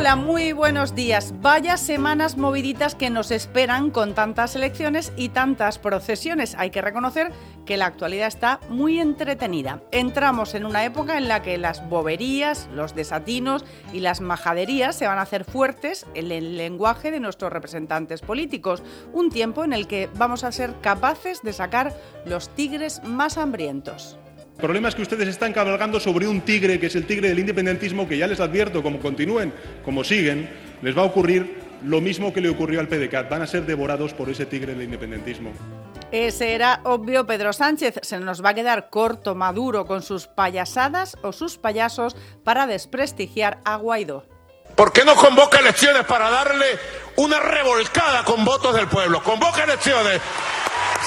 Hola, 0.00 0.16
muy 0.16 0.54
buenos 0.54 0.94
días. 0.94 1.34
Vaya 1.42 1.76
semanas 1.76 2.38
moviditas 2.38 2.94
que 2.94 3.10
nos 3.10 3.30
esperan 3.30 3.90
con 3.90 4.14
tantas 4.14 4.56
elecciones 4.56 5.12
y 5.14 5.28
tantas 5.28 5.78
procesiones. 5.78 6.54
Hay 6.54 6.70
que 6.70 6.80
reconocer 6.80 7.32
que 7.66 7.76
la 7.76 7.84
actualidad 7.84 8.28
está 8.28 8.60
muy 8.70 8.98
entretenida. 8.98 9.82
Entramos 9.92 10.54
en 10.54 10.64
una 10.64 10.86
época 10.86 11.18
en 11.18 11.28
la 11.28 11.42
que 11.42 11.58
las 11.58 11.86
boberías, 11.86 12.70
los 12.72 12.94
desatinos 12.94 13.66
y 13.92 14.00
las 14.00 14.22
majaderías 14.22 14.96
se 14.96 15.06
van 15.06 15.18
a 15.18 15.22
hacer 15.22 15.44
fuertes 15.44 16.06
en 16.14 16.32
el 16.32 16.56
lenguaje 16.56 17.10
de 17.10 17.20
nuestros 17.20 17.52
representantes 17.52 18.22
políticos. 18.22 18.82
Un 19.12 19.28
tiempo 19.28 19.64
en 19.64 19.74
el 19.74 19.86
que 19.86 20.08
vamos 20.14 20.44
a 20.44 20.52
ser 20.52 20.80
capaces 20.80 21.42
de 21.42 21.52
sacar 21.52 21.94
los 22.24 22.48
tigres 22.48 23.02
más 23.04 23.36
hambrientos. 23.36 24.16
El 24.60 24.66
problema 24.66 24.90
es 24.90 24.94
que 24.94 25.00
ustedes 25.00 25.26
están 25.26 25.54
cabalgando 25.54 25.98
sobre 25.98 26.28
un 26.28 26.42
tigre, 26.42 26.78
que 26.78 26.88
es 26.88 26.94
el 26.94 27.06
tigre 27.06 27.30
del 27.30 27.38
independentismo, 27.38 28.06
que 28.06 28.18
ya 28.18 28.26
les 28.26 28.40
advierto, 28.40 28.82
como 28.82 29.00
continúen, 29.00 29.54
como 29.82 30.04
siguen, 30.04 30.50
les 30.82 30.94
va 30.94 31.00
a 31.00 31.06
ocurrir 31.06 31.62
lo 31.82 32.02
mismo 32.02 32.30
que 32.30 32.42
le 32.42 32.50
ocurrió 32.50 32.78
al 32.78 32.86
PDCAT. 32.86 33.30
Van 33.30 33.40
a 33.40 33.46
ser 33.46 33.64
devorados 33.64 34.12
por 34.12 34.28
ese 34.28 34.44
tigre 34.44 34.74
del 34.74 34.82
independentismo. 34.82 35.52
Ese 36.12 36.52
era 36.52 36.82
obvio 36.84 37.26
Pedro 37.26 37.54
Sánchez. 37.54 38.00
Se 38.02 38.20
nos 38.20 38.44
va 38.44 38.50
a 38.50 38.54
quedar 38.54 38.90
corto 38.90 39.34
Maduro 39.34 39.86
con 39.86 40.02
sus 40.02 40.26
payasadas 40.26 41.16
o 41.22 41.32
sus 41.32 41.56
payasos 41.56 42.14
para 42.44 42.66
desprestigiar 42.66 43.60
a 43.64 43.76
Guaidó. 43.76 44.26
¿Por 44.76 44.92
qué 44.92 45.06
no 45.06 45.14
convoca 45.14 45.58
elecciones 45.58 46.04
para 46.04 46.28
darle 46.28 46.66
una 47.16 47.40
revolcada 47.40 48.24
con 48.24 48.44
votos 48.44 48.74
del 48.74 48.88
pueblo? 48.88 49.22
Convoca 49.22 49.64
elecciones 49.64 50.20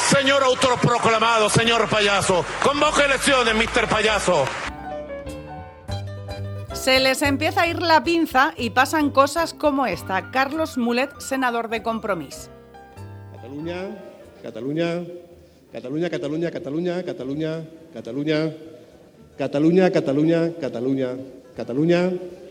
Señor 0.09 0.43
autoproclamado, 0.43 1.49
señor 1.49 1.89
payaso, 1.89 2.45
convoque 2.63 3.03
elecciones, 3.03 3.55
mister 3.55 3.87
payaso. 3.87 4.45
Se 6.73 6.99
les 6.99 7.21
empieza 7.21 7.61
a 7.61 7.67
ir 7.67 7.81
la 7.81 8.03
pinza 8.03 8.53
y 8.57 8.71
pasan 8.71 9.09
cosas 9.09 9.53
como 9.53 9.85
esta. 9.85 10.31
Carlos 10.31 10.77
Mulet, 10.77 11.17
senador 11.19 11.69
de 11.69 11.81
Compromís. 11.81 12.49
Cataluña, 13.33 13.95
Cataluña, 14.41 15.03
Cataluña, 15.71 16.09
Cataluña, 16.09 16.51
Cataluña, 16.51 17.03
Cataluña, 17.03 17.63
Cataluña, 17.93 18.51
Cataluña, 19.37 19.91
Cataluña, 19.91 20.51
Cataluña, 20.59 21.09
Cataluña, 21.55 21.99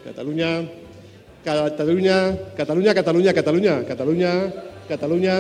Cataluña, 0.05 0.69
Cataluña, 1.45 2.35
Cataluña, 2.55 2.95
Cataluña, 2.95 3.35
Cataluña, 3.35 3.85
Cataluña, 3.85 4.53
Cataluña, 4.89 5.35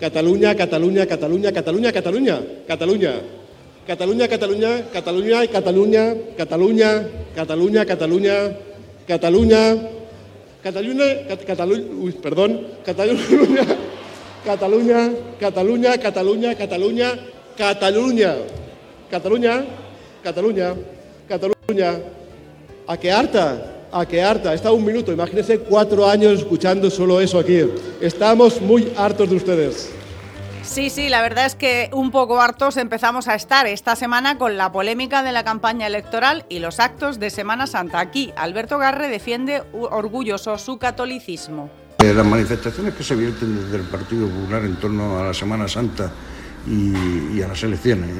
Cataluña, 0.00 0.54
Cataluña, 0.54 1.06
Cataluña, 1.06 1.52
Cataluña, 1.52 1.92
Cataluña, 1.92 2.40
Cataluña. 2.66 3.12
Cataluña, 3.86 4.28
Cataluña, 4.28 4.70
Cataluña, 4.92 5.46
Cataluña, 5.48 6.14
Cataluña, 6.38 6.90
Cataluña, 7.34 7.84
Cataluña, 7.84 8.34
Cataluña, 9.08 9.60
Cataluña, 10.62 11.02
Cataluña, 11.44 11.86
uy, 11.98 12.12
perdón, 12.12 12.66
Cataluña, 12.86 13.66
Cataluña, 14.44 15.10
Cataluña, 15.40 15.98
Cataluña, 15.98 16.54
Cataluña, 16.54 17.08
Cataluña, 17.58 18.36
Cataluña, 19.10 19.64
Cataluña, 20.22 20.74
Cataluña. 21.28 21.90
¿A 22.86 22.96
qué 22.96 23.10
harta? 23.10 23.81
A 23.92 24.06
que 24.06 24.22
harta. 24.22 24.54
Está 24.54 24.72
un 24.72 24.84
minuto, 24.84 25.12
imagínense 25.12 25.58
cuatro 25.58 26.08
años 26.08 26.40
escuchando 26.40 26.90
solo 26.90 27.20
eso 27.20 27.38
aquí. 27.38 27.60
Estamos 28.00 28.60
muy 28.60 28.92
hartos 28.96 29.28
de 29.28 29.36
ustedes. 29.36 29.90
Sí, 30.62 30.90
sí, 30.90 31.08
la 31.08 31.20
verdad 31.22 31.44
es 31.46 31.54
que 31.54 31.90
un 31.92 32.10
poco 32.10 32.40
hartos 32.40 32.76
empezamos 32.76 33.28
a 33.28 33.34
estar 33.34 33.66
esta 33.66 33.96
semana 33.96 34.38
con 34.38 34.56
la 34.56 34.72
polémica 34.72 35.22
de 35.22 35.32
la 35.32 35.44
campaña 35.44 35.86
electoral 35.86 36.46
y 36.48 36.60
los 36.60 36.80
actos 36.80 37.18
de 37.18 37.30
Semana 37.30 37.66
Santa. 37.66 38.00
Aquí, 38.00 38.32
Alberto 38.36 38.78
Garre 38.78 39.08
defiende 39.08 39.62
orgulloso 39.72 40.56
su 40.58 40.78
catolicismo. 40.78 41.68
Eh, 41.98 42.14
las 42.14 42.24
manifestaciones 42.24 42.94
que 42.94 43.02
se 43.02 43.14
vierten 43.16 43.62
desde 43.62 43.76
el 43.76 43.82
Partido 43.82 44.28
Popular 44.28 44.64
en 44.64 44.76
torno 44.76 45.18
a 45.18 45.24
la 45.24 45.34
Semana 45.34 45.68
Santa 45.68 46.10
y, 46.66 47.42
a 47.42 47.48
las 47.48 47.62
elecciones 47.64 48.10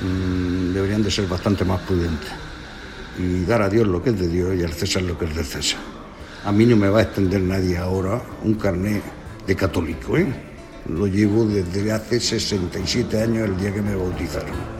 mm, 0.00 0.72
deberían 0.72 1.02
de 1.02 1.10
ser 1.10 1.26
bastante 1.26 1.64
más 1.64 1.80
prudentes 1.82 2.49
y 3.18 3.44
dar 3.44 3.62
a 3.62 3.68
Dios 3.68 3.86
lo 3.86 4.02
que 4.02 4.10
es 4.10 4.18
de 4.18 4.28
Dios 4.28 4.54
y 4.56 4.62
al 4.62 4.72
César 4.72 5.02
lo 5.02 5.18
que 5.18 5.26
es 5.26 5.36
de 5.36 5.44
César. 5.44 5.80
A 6.44 6.52
mí 6.52 6.64
no 6.64 6.76
me 6.76 6.88
va 6.88 7.00
a 7.00 7.02
extender 7.02 7.40
nadie 7.42 7.76
ahora 7.76 8.20
un 8.42 8.54
carnet 8.54 9.02
de 9.46 9.56
católico, 9.56 10.16
¿eh? 10.16 10.26
Lo 10.88 11.06
llevo 11.06 11.44
desde 11.44 11.92
hace 11.92 12.18
67 12.18 13.22
años, 13.22 13.48
el 13.48 13.58
día 13.58 13.74
que 13.74 13.82
me 13.82 13.94
bautizaron. 13.94 14.79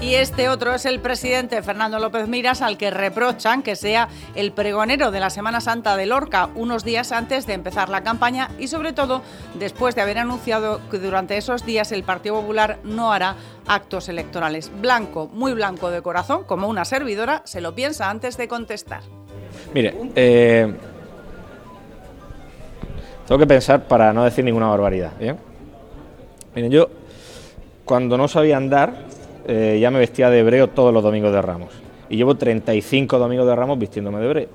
Y 0.00 0.14
este 0.14 0.48
otro 0.48 0.74
es 0.74 0.86
el 0.86 1.00
presidente 1.00 1.60
Fernando 1.60 1.98
López 1.98 2.28
Miras, 2.28 2.62
al 2.62 2.78
que 2.78 2.92
reprochan 2.92 3.64
que 3.64 3.74
sea 3.74 4.08
el 4.36 4.52
pregonero 4.52 5.10
de 5.10 5.18
la 5.18 5.28
Semana 5.28 5.60
Santa 5.60 5.96
de 5.96 6.06
Lorca 6.06 6.50
unos 6.54 6.84
días 6.84 7.10
antes 7.10 7.46
de 7.46 7.54
empezar 7.54 7.88
la 7.88 8.04
campaña 8.04 8.48
y 8.60 8.68
sobre 8.68 8.92
todo 8.92 9.22
después 9.58 9.96
de 9.96 10.02
haber 10.02 10.18
anunciado 10.18 10.80
que 10.88 10.98
durante 10.98 11.36
esos 11.36 11.66
días 11.66 11.90
el 11.90 12.04
Partido 12.04 12.40
Popular 12.40 12.78
no 12.84 13.12
hará 13.12 13.34
actos 13.66 14.08
electorales. 14.08 14.70
Blanco, 14.80 15.28
muy 15.32 15.52
blanco 15.52 15.90
de 15.90 16.00
corazón, 16.00 16.44
como 16.44 16.68
una 16.68 16.84
servidora, 16.84 17.42
se 17.44 17.60
lo 17.60 17.74
piensa 17.74 18.08
antes 18.08 18.36
de 18.36 18.46
contestar. 18.46 19.02
Mire, 19.74 19.96
eh, 20.14 20.74
tengo 23.26 23.38
que 23.40 23.46
pensar 23.48 23.88
para 23.88 24.12
no 24.12 24.22
decir 24.22 24.44
ninguna 24.44 24.68
barbaridad. 24.68 25.10
Miren, 26.54 26.70
yo 26.70 26.88
cuando 27.84 28.16
no 28.16 28.28
sabía 28.28 28.56
andar 28.56 29.17
eh, 29.48 29.78
ya 29.80 29.90
me 29.90 29.98
vestía 29.98 30.28
de 30.28 30.40
hebreo 30.40 30.68
todos 30.68 30.92
los 30.92 31.02
domingos 31.02 31.32
de 31.32 31.40
Ramos. 31.40 31.72
Y 32.10 32.16
llevo 32.16 32.34
35 32.34 33.18
domingos 33.18 33.46
de 33.46 33.56
Ramos 33.56 33.78
vistiéndome 33.78 34.20
de 34.20 34.26
hebreo. 34.26 34.48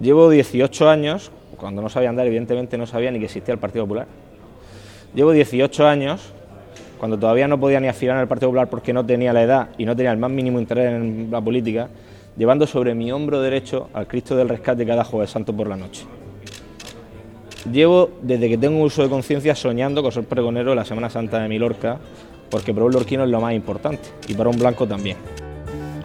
Llevo 0.00 0.30
18 0.30 0.88
años, 0.88 1.30
cuando 1.58 1.82
no 1.82 1.90
sabía 1.90 2.08
andar, 2.08 2.26
evidentemente 2.26 2.78
no 2.78 2.86
sabía 2.86 3.10
ni 3.10 3.18
que 3.18 3.26
existía 3.26 3.52
el 3.52 3.60
Partido 3.60 3.84
Popular. 3.84 4.06
Llevo 5.14 5.32
18 5.32 5.86
años, 5.86 6.32
cuando 6.98 7.18
todavía 7.18 7.46
no 7.46 7.60
podía 7.60 7.78
ni 7.78 7.86
afilar 7.88 8.16
al 8.16 8.26
Partido 8.26 8.48
Popular 8.48 8.70
porque 8.70 8.94
no 8.94 9.04
tenía 9.04 9.34
la 9.34 9.42
edad 9.42 9.68
y 9.76 9.84
no 9.84 9.94
tenía 9.94 10.12
el 10.12 10.18
más 10.18 10.30
mínimo 10.30 10.58
interés 10.58 10.94
en 10.94 11.28
la 11.30 11.42
política, 11.42 11.88
llevando 12.38 12.66
sobre 12.66 12.94
mi 12.94 13.12
hombro 13.12 13.40
derecho 13.42 13.90
al 13.92 14.06
Cristo 14.06 14.34
del 14.34 14.48
Rescate 14.48 14.86
cada 14.86 15.04
jueves 15.04 15.30
santo 15.30 15.54
por 15.54 15.68
la 15.68 15.76
noche. 15.76 16.06
Llevo, 17.70 18.10
desde 18.22 18.48
que 18.48 18.58
tengo 18.58 18.82
uso 18.82 19.02
de 19.02 19.10
conciencia, 19.10 19.54
soñando 19.54 20.02
con 20.02 20.10
ser 20.10 20.24
pregonero 20.24 20.70
de 20.70 20.76
la 20.76 20.84
Semana 20.84 21.08
Santa 21.10 21.38
de 21.40 21.48
Milorca, 21.48 21.98
porque 22.54 22.72
para 22.72 22.86
un 22.86 22.92
lorquino 22.92 23.24
es 23.24 23.30
lo 23.30 23.40
más 23.40 23.52
importante 23.52 24.08
y 24.28 24.34
para 24.34 24.48
un 24.48 24.56
blanco 24.56 24.86
también. 24.86 25.16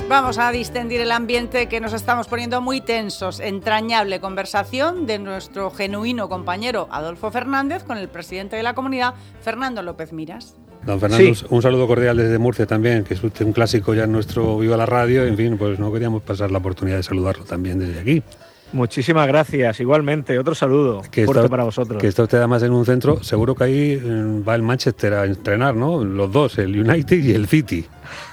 Vamos 0.10 0.40
a 0.40 0.52
distendir 0.52 1.00
el 1.00 1.12
ambiente 1.12 1.68
que 1.68 1.80
nos 1.80 1.94
estamos 1.94 2.26
poniendo 2.26 2.60
muy 2.60 2.82
tensos. 2.82 3.40
Entrañable 3.40 4.20
conversación 4.20 5.06
de 5.06 5.20
nuestro 5.20 5.70
genuino 5.70 6.28
compañero 6.28 6.88
Adolfo 6.90 7.30
Fernández 7.30 7.84
con 7.84 8.00
el 8.00 8.09
presidente 8.09 8.56
de 8.56 8.64
la 8.64 8.74
comunidad, 8.74 9.14
Fernando 9.44 9.84
López 9.84 10.12
Miras. 10.12 10.56
Don 10.88 11.00
Fernando, 11.00 11.40
un 11.52 11.62
saludo 11.62 11.86
cordial 11.86 12.18
desde 12.18 12.40
Murcia 12.40 12.66
también, 12.66 13.04
que 13.04 13.14
es 13.14 13.22
un 13.22 13.54
clásico 13.54 13.94
ya 13.94 14.06
en 14.06 14.12
nuestro 14.12 14.58
Viva 14.58 14.76
la 14.76 14.88
Radio. 14.88 15.26
En 15.26 15.38
fin, 15.38 15.56
pues 15.56 15.78
no 15.78 15.94
queríamos 15.94 16.24
pasar 16.24 16.50
la 16.50 16.58
oportunidad 16.58 16.98
de 16.98 17.04
saludarlo 17.04 17.44
también 17.44 17.78
desde 17.78 18.00
aquí. 18.00 18.24
Muchísimas 18.72 19.28
gracias, 19.28 19.80
igualmente. 19.80 20.38
Otro 20.38 20.53
saludo 20.53 21.02
que 21.09 21.25
fuerte 21.25 21.50
para 21.50 21.63
vosotros. 21.63 22.00
Que 22.00 22.07
está 22.07 22.24
usted 22.24 22.38
además 22.38 22.62
en 22.62 22.72
un 22.72 22.85
centro, 22.85 23.24
seguro 23.24 23.56
que 23.56 23.63
ahí 23.63 23.91
eh, 23.94 24.44
va 24.47 24.56
el 24.56 24.62
Manchester 24.62 25.13
a 25.16 25.25
entrenar, 25.25 25.75
¿no? 25.75 26.03
Los 26.03 26.31
dos, 26.31 26.57
el 26.59 26.79
United 26.79 27.18
y 27.18 27.31
el 27.31 27.47
City. 27.47 27.85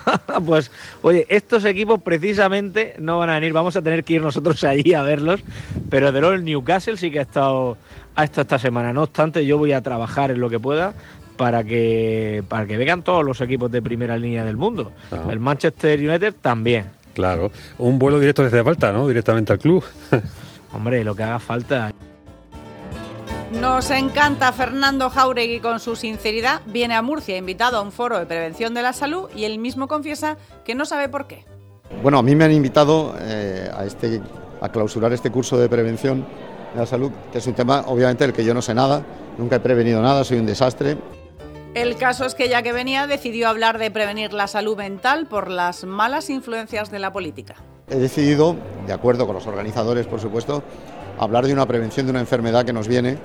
pues, 0.46 0.70
oye, 1.02 1.26
estos 1.30 1.64
equipos 1.64 2.02
precisamente 2.02 2.94
no 2.98 3.18
van 3.18 3.30
a 3.30 3.34
venir, 3.34 3.52
vamos 3.52 3.76
a 3.76 3.82
tener 3.82 4.04
que 4.04 4.14
ir 4.14 4.22
nosotros 4.22 4.62
ahí 4.64 4.92
a 4.92 5.02
verlos, 5.02 5.40
pero 5.88 6.12
de 6.12 6.20
luego 6.20 6.34
el 6.34 6.44
Newcastle 6.44 6.98
sí 6.98 7.10
que 7.10 7.20
ha 7.20 7.22
estado, 7.22 7.78
ha 8.14 8.24
estado 8.24 8.42
esta 8.42 8.58
semana. 8.58 8.92
No 8.92 9.04
obstante, 9.04 9.46
yo 9.46 9.56
voy 9.56 9.72
a 9.72 9.80
trabajar 9.80 10.30
en 10.30 10.40
lo 10.40 10.50
que 10.50 10.60
pueda 10.60 10.92
para 11.36 11.64
que, 11.64 12.42
para 12.48 12.66
que 12.66 12.76
vengan 12.76 13.02
todos 13.02 13.24
los 13.24 13.40
equipos 13.40 13.70
de 13.70 13.80
primera 13.80 14.18
línea 14.18 14.44
del 14.44 14.56
mundo. 14.56 14.92
El 15.30 15.40
Manchester 15.40 15.98
United 15.98 16.34
también. 16.40 16.96
Claro, 17.16 17.50
un 17.78 17.98
vuelo 17.98 18.20
directo 18.20 18.42
desde 18.42 18.62
falta, 18.62 18.92
¿no? 18.92 19.08
Directamente 19.08 19.50
al 19.50 19.58
club. 19.58 19.82
Hombre, 20.74 21.02
lo 21.02 21.16
que 21.16 21.22
haga 21.22 21.38
falta. 21.38 21.90
Nos 23.58 23.90
encanta 23.90 24.52
Fernando 24.52 25.08
Jauregui 25.08 25.60
con 25.60 25.80
su 25.80 25.96
sinceridad. 25.96 26.60
Viene 26.66 26.94
a 26.94 27.00
Murcia 27.00 27.38
invitado 27.38 27.78
a 27.78 27.80
un 27.80 27.90
foro 27.90 28.18
de 28.18 28.26
prevención 28.26 28.74
de 28.74 28.82
la 28.82 28.92
salud 28.92 29.30
y 29.34 29.44
él 29.44 29.58
mismo 29.58 29.88
confiesa 29.88 30.36
que 30.62 30.74
no 30.74 30.84
sabe 30.84 31.08
por 31.08 31.26
qué. 31.26 31.46
Bueno, 32.02 32.18
a 32.18 32.22
mí 32.22 32.36
me 32.36 32.44
han 32.44 32.52
invitado 32.52 33.16
eh, 33.18 33.70
a, 33.74 33.86
este, 33.86 34.20
a 34.60 34.68
clausurar 34.68 35.10
este 35.14 35.30
curso 35.30 35.56
de 35.56 35.70
prevención 35.70 36.26
de 36.74 36.80
la 36.80 36.84
salud, 36.84 37.10
que 37.32 37.38
es 37.38 37.46
un 37.46 37.54
tema 37.54 37.84
obviamente 37.86 38.24
del 38.24 38.34
que 38.34 38.44
yo 38.44 38.52
no 38.52 38.60
sé 38.60 38.74
nada, 38.74 39.02
nunca 39.38 39.56
he 39.56 39.60
prevenido 39.60 40.02
nada, 40.02 40.22
soy 40.22 40.36
un 40.36 40.44
desastre. 40.44 40.98
El 41.76 41.98
caso 41.98 42.24
es 42.24 42.34
que 42.34 42.48
ya 42.48 42.62
que 42.62 42.72
venía 42.72 43.06
decidió 43.06 43.50
hablar 43.50 43.76
de 43.76 43.90
prevenir 43.90 44.32
la 44.32 44.46
salud 44.46 44.78
mental 44.78 45.26
por 45.26 45.50
las 45.50 45.84
malas 45.84 46.30
influencias 46.30 46.90
de 46.90 46.98
la 46.98 47.12
política. 47.12 47.56
He 47.90 47.96
decidido, 47.96 48.56
de 48.86 48.94
acuerdo 48.94 49.26
con 49.26 49.34
los 49.34 49.46
organizadores 49.46 50.06
por 50.06 50.18
supuesto, 50.18 50.62
hablar 51.18 51.46
de 51.46 51.52
una 51.52 51.66
prevención 51.66 52.06
de 52.06 52.12
una 52.12 52.20
enfermedad 52.20 52.64
que 52.64 52.72
nos 52.72 52.88
viene 52.88 53.18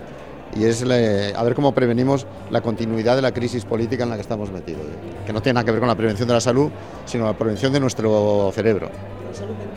y 0.53 0.65
es 0.65 0.83
a 0.83 1.43
ver 1.43 1.55
cómo 1.55 1.73
prevenimos 1.73 2.27
la 2.49 2.59
continuidad 2.59 3.15
de 3.15 3.21
la 3.21 3.33
crisis 3.33 3.63
política 3.63 4.03
en 4.03 4.09
la 4.09 4.15
que 4.15 4.21
estamos 4.21 4.51
metidos, 4.51 4.85
que 5.25 5.31
no 5.31 5.41
tiene 5.41 5.53
nada 5.53 5.63
que 5.63 5.71
ver 5.71 5.79
con 5.79 5.87
la 5.87 5.95
prevención 5.95 6.27
de 6.27 6.33
la 6.33 6.41
salud, 6.41 6.69
sino 7.05 7.23
la 7.23 7.37
prevención 7.37 7.71
de 7.71 7.79
nuestro 7.79 8.51
cerebro, 8.53 8.89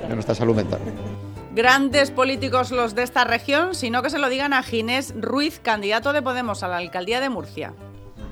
de 0.08 0.14
nuestra 0.14 0.34
salud 0.34 0.56
mental. 0.56 0.80
Grandes 1.54 2.10
políticos 2.10 2.72
los 2.72 2.96
de 2.96 3.04
esta 3.04 3.22
región, 3.22 3.76
sino 3.76 4.02
que 4.02 4.10
se 4.10 4.18
lo 4.18 4.28
digan 4.28 4.52
a 4.52 4.64
Ginés 4.64 5.14
Ruiz, 5.16 5.60
candidato 5.60 6.12
de 6.12 6.22
Podemos 6.22 6.64
a 6.64 6.66
la 6.66 6.78
alcaldía 6.78 7.20
de 7.20 7.28
Murcia. 7.28 7.72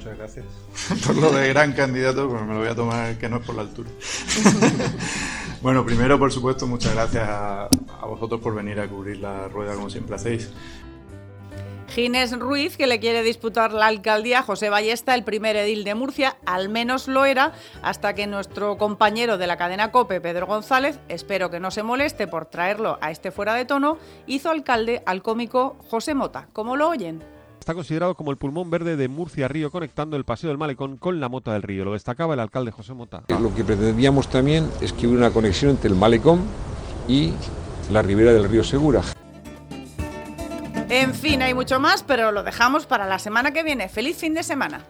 Muchas 0.03 0.19
gracias 0.19 0.47
por 1.07 1.17
lo 1.17 1.31
de 1.31 1.49
gran 1.51 1.73
candidato, 1.75 2.29
pues 2.29 2.43
me 2.43 2.55
lo 2.55 2.59
voy 2.59 2.69
a 2.69 2.75
tomar 2.75 3.17
que 3.19 3.29
no 3.29 3.37
es 3.37 3.47
por 3.47 3.55
la 3.55 3.63
altura. 3.63 3.89
bueno, 5.63 5.85
primero, 5.85 6.19
por 6.19 6.33
supuesto, 6.33 6.67
muchas 6.67 6.93
gracias 6.93 7.29
a, 7.29 7.67
a 7.67 8.07
vosotros 8.07 8.41
por 8.41 8.53
venir 8.53 8.81
a 8.81 8.89
cubrir 8.89 9.19
la 9.19 9.47
rueda 9.47 9.75
como 9.75 9.89
siempre 9.91 10.17
hacéis. 10.17 10.51
Ginés 11.89 12.37
Ruiz, 12.37 12.77
que 12.77 12.89
le 12.89 12.99
quiere 12.99 13.23
disputar 13.23 13.73
la 13.73 13.87
alcaldía 13.87 14.41
a 14.41 14.43
José 14.43 14.71
Ballesta, 14.71 15.15
el 15.15 15.23
primer 15.23 15.55
edil 15.55 15.85
de 15.85 15.95
Murcia, 15.95 16.37
al 16.47 16.69
menos 16.69 17.07
lo 17.07 17.25
era, 17.25 17.53
hasta 17.83 18.15
que 18.15 18.27
nuestro 18.27 18.79
compañero 18.79 19.39
de 19.39 19.47
la 19.47 19.57
cadena 19.57 19.93
COPE, 19.93 20.21
Pedro 20.21 20.47
González, 20.47 20.99
espero 21.09 21.51
que 21.51 21.61
no 21.61 21.71
se 21.71 21.85
moleste 21.85 22.27
por 22.27 22.47
traerlo 22.47 22.99
a 23.03 23.13
este 23.13 23.31
fuera 23.31 23.55
de 23.55 23.67
tono, 23.67 23.99
hizo 24.27 24.51
alcalde 24.51 25.03
al 25.07 25.23
cómico 25.23 25.77
José 25.91 26.15
Mota. 26.15 26.49
¿Cómo 26.53 26.77
lo 26.77 26.89
oyen? 26.89 27.23
Está 27.63 27.75
considerado 27.75 28.17
como 28.17 28.33
el 28.33 28.39
pulmón 28.39 28.71
verde 28.71 28.97
de 28.97 29.07
Murcia 29.07 29.47
Río, 29.47 29.71
conectando 29.71 30.17
el 30.17 30.25
Paseo 30.25 30.49
del 30.49 30.59
Malecón 30.59 30.97
con 30.97 31.21
la 31.21 31.29
Mota 31.29 31.53
del 31.53 31.63
Río. 31.63 31.85
Lo 31.85 31.93
destacaba 31.93 32.35
el 32.35 32.41
alcalde 32.41 32.73
José 32.73 32.93
Mota. 32.93 33.23
Lo 33.41 33.55
que 33.55 33.63
pretendíamos 33.63 34.29
también 34.29 34.69
es 34.81 34.93
que 34.93 35.07
hubiera 35.07 35.27
una 35.27 35.33
conexión 35.33 35.71
entre 35.71 35.89
el 35.89 35.95
Malecón 35.95 36.43
y 37.07 37.33
la 37.93 38.03
ribera 38.03 38.33
del 38.33 38.49
río 38.49 38.65
Segura. 38.65 39.03
En 40.89 41.15
fin, 41.15 41.41
hay 41.41 41.55
mucho 41.55 41.79
más, 41.79 42.03
pero 42.03 42.33
lo 42.33 42.43
dejamos 42.43 42.87
para 42.87 43.07
la 43.07 43.21
semana 43.21 43.53
que 43.53 43.63
viene. 43.63 43.89
¡Feliz 43.89 44.17
fin 44.17 44.35
de 44.35 44.43
semana! 44.43 44.85